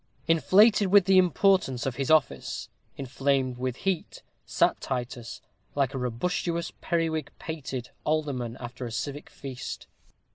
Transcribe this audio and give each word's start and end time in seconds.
Inflated 0.27 0.87
with 0.87 1.05
the 1.05 1.19
importance 1.19 1.85
of 1.85 1.97
his 1.97 2.09
office, 2.09 2.69
inflamed 2.97 3.59
with 3.59 3.75
heat, 3.75 4.23
sat 4.47 4.81
Titus, 4.81 5.41
like 5.75 5.93
a 5.93 5.99
"robustious 5.99 6.71
periwig 6.81 7.29
pated" 7.37 7.91
alderman 8.03 8.57
after 8.59 8.87
a 8.87 8.91
civic 8.91 9.29
feast. 9.29 9.85